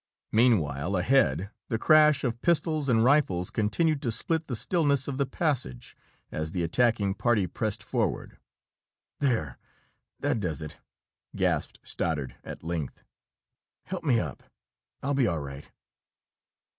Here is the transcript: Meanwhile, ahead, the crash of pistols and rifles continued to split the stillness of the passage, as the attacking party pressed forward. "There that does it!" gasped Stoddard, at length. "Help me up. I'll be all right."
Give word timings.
Meanwhile, 0.31 0.95
ahead, 0.95 1.51
the 1.69 1.77
crash 1.77 2.23
of 2.23 2.41
pistols 2.41 2.89
and 2.89 3.03
rifles 3.03 3.51
continued 3.51 4.01
to 4.01 4.11
split 4.11 4.47
the 4.47 4.55
stillness 4.55 5.07
of 5.07 5.17
the 5.19 5.27
passage, 5.27 5.95
as 6.31 6.53
the 6.53 6.63
attacking 6.63 7.13
party 7.13 7.45
pressed 7.45 7.83
forward. 7.83 8.39
"There 9.19 9.59
that 10.19 10.39
does 10.39 10.63
it!" 10.63 10.79
gasped 11.35 11.77
Stoddard, 11.83 12.35
at 12.43 12.63
length. 12.63 13.03
"Help 13.85 14.03
me 14.03 14.19
up. 14.19 14.41
I'll 15.03 15.13
be 15.13 15.27
all 15.27 15.39
right." 15.41 15.69